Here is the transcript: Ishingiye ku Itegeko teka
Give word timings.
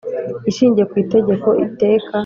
Ishingiye 0.49 0.85
ku 0.91 0.95
Itegeko 1.03 1.47
teka 1.79 2.17